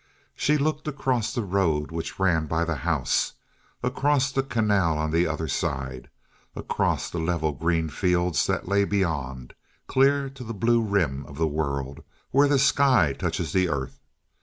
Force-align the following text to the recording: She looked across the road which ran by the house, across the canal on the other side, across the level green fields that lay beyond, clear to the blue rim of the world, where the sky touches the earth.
She 0.33 0.57
looked 0.57 0.87
across 0.87 1.31
the 1.31 1.43
road 1.43 1.91
which 1.91 2.17
ran 2.19 2.47
by 2.47 2.65
the 2.65 2.77
house, 2.77 3.33
across 3.83 4.31
the 4.31 4.41
canal 4.41 4.97
on 4.97 5.11
the 5.11 5.27
other 5.27 5.47
side, 5.47 6.09
across 6.55 7.07
the 7.07 7.19
level 7.19 7.51
green 7.51 7.87
fields 7.87 8.47
that 8.47 8.67
lay 8.67 8.83
beyond, 8.83 9.53
clear 9.85 10.27
to 10.31 10.43
the 10.43 10.55
blue 10.55 10.81
rim 10.81 11.23
of 11.27 11.37
the 11.37 11.45
world, 11.45 12.03
where 12.31 12.47
the 12.47 12.57
sky 12.57 13.13
touches 13.13 13.51
the 13.53 13.69
earth. 13.69 13.99